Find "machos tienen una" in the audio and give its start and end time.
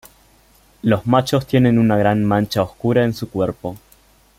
1.05-1.95